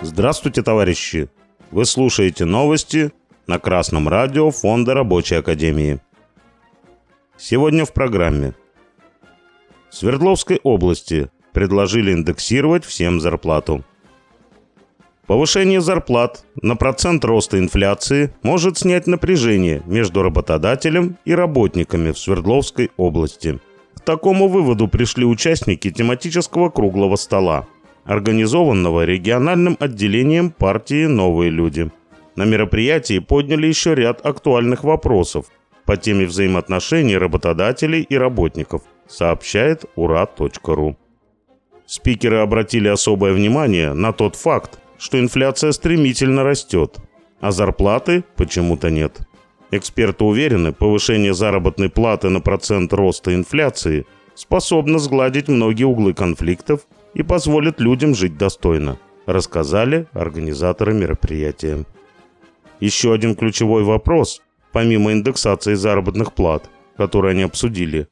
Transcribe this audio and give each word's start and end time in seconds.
Здравствуйте, 0.00 0.62
товарищи! 0.62 1.28
Вы 1.70 1.84
слушаете 1.84 2.44
новости 2.44 3.12
на 3.46 3.58
Красном 3.58 4.08
радио 4.08 4.50
Фонда 4.50 4.94
Рабочей 4.94 5.36
Академии. 5.36 6.00
Сегодня 7.36 7.84
в 7.84 7.92
программе. 7.92 8.54
В 9.88 9.94
Свердловской 9.94 10.60
области 10.62 11.30
предложили 11.52 12.12
индексировать 12.12 12.84
всем 12.84 13.20
зарплату. 13.20 13.84
Повышение 15.26 15.80
зарплат 15.80 16.44
на 16.60 16.76
процент 16.76 17.24
роста 17.24 17.58
инфляции 17.58 18.34
может 18.42 18.78
снять 18.78 19.06
напряжение 19.06 19.82
между 19.86 20.22
работодателем 20.22 21.16
и 21.24 21.34
работниками 21.34 22.10
в 22.10 22.18
Свердловской 22.18 22.90
области. 22.96 23.60
К 23.96 24.00
такому 24.00 24.48
выводу 24.48 24.88
пришли 24.88 25.24
участники 25.24 25.90
тематического 25.90 26.70
круглого 26.70 27.16
стола, 27.16 27.66
организованного 28.04 29.04
региональным 29.04 29.76
отделением 29.78 30.50
партии 30.50 31.06
«Новые 31.06 31.50
люди». 31.50 31.90
На 32.34 32.44
мероприятии 32.44 33.18
подняли 33.18 33.66
еще 33.66 33.94
ряд 33.94 34.24
актуальных 34.24 34.84
вопросов 34.84 35.46
по 35.84 35.96
теме 35.96 36.24
взаимоотношений 36.26 37.16
работодателей 37.16 38.02
и 38.02 38.16
работников, 38.16 38.82
сообщает 39.06 39.84
ура.ру. 39.96 40.96
Спикеры 41.86 42.38
обратили 42.38 42.88
особое 42.88 43.34
внимание 43.34 43.92
на 43.92 44.12
тот 44.12 44.36
факт, 44.36 44.78
что 44.98 45.18
инфляция 45.18 45.72
стремительно 45.72 46.42
растет, 46.44 46.96
а 47.40 47.50
зарплаты 47.50 48.24
почему-то 48.36 48.88
нет. 48.90 49.20
Эксперты 49.74 50.24
уверены, 50.24 50.72
повышение 50.72 51.32
заработной 51.32 51.88
платы 51.88 52.28
на 52.28 52.40
процент 52.40 52.92
роста 52.92 53.34
инфляции 53.34 54.04
способно 54.34 54.98
сгладить 54.98 55.48
многие 55.48 55.84
углы 55.84 56.12
конфликтов 56.12 56.82
и 57.14 57.22
позволит 57.22 57.80
людям 57.80 58.14
жить 58.14 58.36
достойно, 58.36 58.98
рассказали 59.24 60.06
организаторы 60.12 60.92
мероприятия. 60.92 61.86
Еще 62.80 63.14
один 63.14 63.34
ключевой 63.34 63.82
вопрос, 63.82 64.42
помимо 64.72 65.12
индексации 65.12 65.72
заработных 65.72 66.34
плат, 66.34 66.68
который 66.98 67.30
они 67.30 67.42
обсудили. 67.42 68.08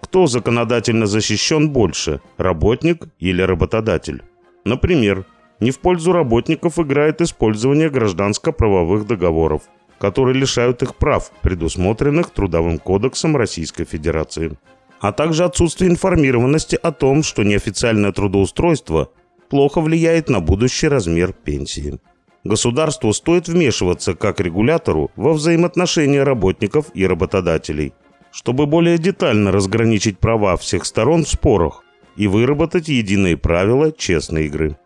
Кто 0.00 0.26
законодательно 0.26 1.06
защищен 1.06 1.70
больше, 1.70 2.20
работник 2.36 3.04
или 3.20 3.42
работодатель? 3.42 4.24
Например, 4.64 5.24
не 5.60 5.70
в 5.70 5.78
пользу 5.78 6.10
работников 6.10 6.80
играет 6.80 7.20
использование 7.20 7.90
гражданско-правовых 7.90 9.06
договоров, 9.06 9.62
которые 10.04 10.38
лишают 10.38 10.82
их 10.82 10.96
прав, 10.96 11.32
предусмотренных 11.40 12.28
Трудовым 12.28 12.78
кодексом 12.78 13.38
Российской 13.38 13.84
Федерации. 13.86 14.58
А 15.00 15.12
также 15.12 15.44
отсутствие 15.44 15.90
информированности 15.90 16.76
о 16.76 16.92
том, 16.92 17.22
что 17.22 17.42
неофициальное 17.42 18.12
трудоустройство 18.12 19.08
плохо 19.48 19.80
влияет 19.80 20.28
на 20.28 20.40
будущий 20.40 20.88
размер 20.88 21.32
пенсии. 21.32 22.00
Государству 22.44 23.14
стоит 23.14 23.48
вмешиваться 23.48 24.14
как 24.14 24.40
регулятору 24.40 25.10
во 25.16 25.32
взаимоотношения 25.32 26.22
работников 26.22 26.90
и 26.92 27.06
работодателей, 27.06 27.94
чтобы 28.30 28.66
более 28.66 28.98
детально 28.98 29.52
разграничить 29.52 30.18
права 30.18 30.58
всех 30.58 30.84
сторон 30.84 31.24
в 31.24 31.30
спорах 31.30 31.82
и 32.16 32.26
выработать 32.26 32.88
единые 32.88 33.38
правила 33.38 33.90
честной 33.90 34.48
игры. 34.48 34.76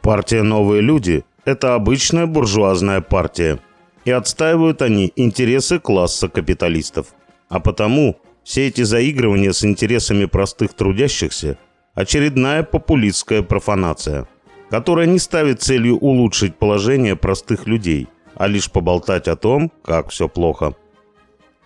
Партия 0.00 0.42
«Новые 0.42 0.82
люди»– 0.82 1.24
это 1.44 1.76
обычная 1.76 2.26
буржуазная 2.26 3.00
партия, 3.00 3.60
и 4.06 4.10
отстаивают 4.10 4.80
они 4.80 5.12
интересы 5.16 5.78
класса 5.78 6.30
капиталистов. 6.30 7.08
А 7.50 7.60
потому 7.60 8.16
все 8.42 8.68
эти 8.68 8.80
заигрывания 8.80 9.52
с 9.52 9.62
интересами 9.62 10.24
простых 10.24 10.72
трудящихся– 10.72 11.58
очередная 11.94 12.62
популистская 12.62 13.42
профанация– 13.42 14.26
которая 14.70 15.06
не 15.06 15.18
ставит 15.18 15.62
целью 15.62 15.98
улучшить 15.98 16.56
положение 16.56 17.16
простых 17.16 17.66
людей, 17.66 18.08
а 18.34 18.46
лишь 18.46 18.70
поболтать 18.70 19.28
о 19.28 19.36
том, 19.36 19.70
как 19.82 20.10
все 20.10 20.28
плохо. 20.28 20.74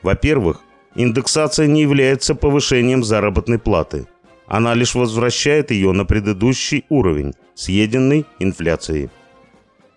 Во-первых, 0.03 0.63
индексация 0.95 1.67
не 1.67 1.83
является 1.83 2.35
повышением 2.35 3.03
заработной 3.05 3.59
платы. 3.59 4.07
Она 4.47 4.75
лишь 4.75 4.95
возвращает 4.95 5.71
ее 5.71 5.93
на 5.93 6.05
предыдущий 6.05 6.85
уровень, 6.89 7.35
съеденный 7.55 8.27
инфляцией. 8.39 9.11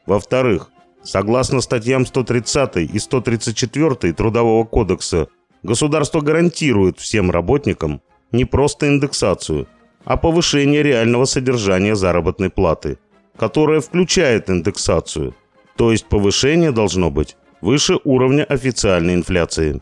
Во-вторых, 0.06 0.70
согласно 1.04 1.62
статьям 1.62 2.06
130 2.06 2.78
и 2.78 3.00
134 3.00 4.14
Трудового 4.14 4.64
кодекса, 4.66 5.28
государство 5.64 6.22
гарантирует 6.22 7.00
всем 7.00 7.32
работникам 7.32 8.02
не 8.32 8.46
просто 8.46 8.88
индексацию, 8.88 9.68
а 10.06 10.18
повышение 10.18 10.84
реального 10.84 11.26
содержания 11.26 11.96
заработной 11.96 12.50
платы, 12.50 12.98
которая 13.38 13.80
включает 13.80 14.50
индексацию, 14.50 15.36
то 15.76 15.92
есть 15.92 16.06
повышение 16.06 16.72
должно 16.72 17.10
быть 17.10 17.38
выше 17.62 18.00
уровня 18.04 18.44
официальной 18.44 19.16
инфляции. 19.16 19.82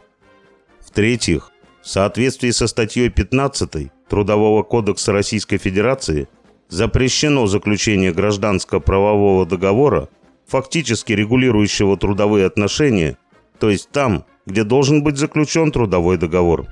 В-третьих, 0.79 1.51
в 1.81 1.87
соответствии 1.87 2.51
со 2.51 2.67
статьей 2.67 3.09
15 3.09 3.91
Трудового 4.07 4.61
кодекса 4.63 5.13
Российской 5.13 5.57
Федерации 5.57 6.27
запрещено 6.69 7.47
заключение 7.47 8.13
гражданско-правового 8.13 9.45
договора, 9.45 10.09
фактически 10.51 11.13
регулирующего 11.13 11.97
трудовые 11.97 12.45
отношения, 12.45 13.17
то 13.59 13.69
есть 13.69 13.89
там, 13.89 14.25
где 14.45 14.63
должен 14.63 15.01
быть 15.01 15.17
заключен 15.17 15.71
трудовой 15.71 16.17
договор. 16.17 16.67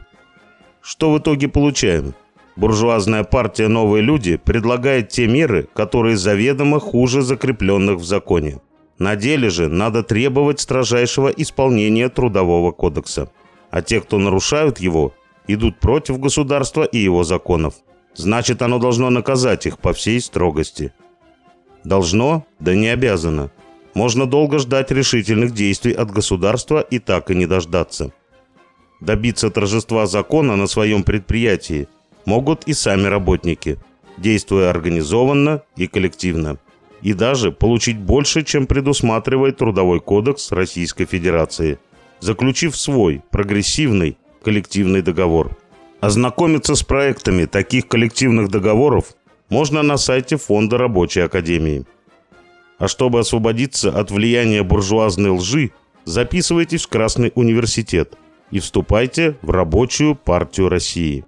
Что 0.81 1.11
в 1.11 1.19
итоге 1.19 1.47
получаем? 1.47 2.13
Буржуазная 2.57 3.23
партия 3.23 3.69
«Новые 3.69 4.03
люди» 4.03 4.35
предлагает 4.35 5.09
те 5.09 5.27
меры, 5.27 5.69
которые 5.73 6.17
заведомо 6.17 6.79
хуже 6.79 7.21
закрепленных 7.21 7.99
в 7.99 8.03
законе. 8.03 8.59
На 8.97 9.15
деле 9.15 9.49
же 9.49 9.69
надо 9.69 10.03
требовать 10.03 10.59
строжайшего 10.59 11.29
исполнения 11.29 12.09
Трудового 12.09 12.71
кодекса. 12.71 13.31
А 13.71 13.81
те, 13.81 14.01
кто 14.01 14.17
нарушают 14.17 14.79
его, 14.79 15.13
идут 15.47 15.79
против 15.79 16.19
государства 16.19 16.83
и 16.83 16.97
его 16.97 17.23
законов. 17.23 17.75
Значит, 18.13 18.61
оно 18.61 18.77
должно 18.77 19.09
наказать 19.09 19.65
их 19.65 19.79
по 19.79 19.93
всей 19.93 20.19
строгости. 20.19 20.91
Должно, 21.85 22.45
да 22.59 22.75
не 22.75 22.89
обязано. 22.89 23.51
Можно 23.93 24.25
долго 24.25 24.59
ждать 24.59 24.91
решительных 24.91 25.53
действий 25.53 25.93
от 25.93 26.11
государства 26.11 26.79
и 26.79 26.99
так 26.99 27.31
и 27.31 27.35
не 27.35 27.45
дождаться. 27.45 28.11
Добиться 29.01 29.49
торжества 29.49 30.05
закона 30.07 30.55
на 30.55 30.67
своем 30.67 31.03
предприятии– 31.03 31.87
могут 32.29 32.63
и 32.67 32.73
сами 32.73 33.07
работники, 33.07 33.77
действуя 34.17 34.69
организованно 34.69 35.63
и 35.75 35.87
коллективно. 35.87 36.57
И 37.01 37.13
даже 37.13 37.51
получить 37.51 37.97
больше, 37.97 38.43
чем 38.43 38.67
предусматривает 38.67 39.57
Трудовой 39.57 39.99
кодекс 39.99 40.51
Российской 40.51 41.05
Федерации, 41.05 41.79
заключив 42.19 42.75
свой 42.75 43.21
прогрессивный 43.31 44.17
коллективный 44.43 45.01
договор. 45.01 45.57
Ознакомиться 46.01 46.75
с 46.75 46.83
проектами 46.83 47.45
таких 47.45 47.87
коллективных 47.87 48.49
договоров 48.49 49.05
можно 49.49 49.81
на 49.81 49.97
сайте 49.97 50.37
Фонда 50.37 50.77
Рабочей 50.77 51.21
Академии. 51.21 51.85
А 52.79 52.87
чтобы 52.87 53.19
освободиться 53.19 53.89
от 53.89 54.09
влияния 54.09 54.63
буржуазной 54.63 55.31
лжи, 55.31 55.71
записывайтесь 56.05 56.85
в 56.85 56.87
Красный 56.87 57.31
университет 57.35 58.15
и 58.51 58.59
вступайте 58.59 59.37
в 59.41 59.51
Рабочую 59.51 60.15
партию 60.15 60.69
России. 60.69 61.25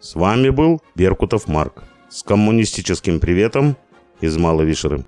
С 0.00 0.14
вами 0.16 0.50
был 0.50 0.82
Беркутов 0.94 1.46
Марк 1.46 1.84
с 2.10 2.22
коммунистическим 2.22 3.20
приветом 3.20 3.76
из 4.20 4.36
Малой 4.36 4.66
Вишеры. 4.66 5.04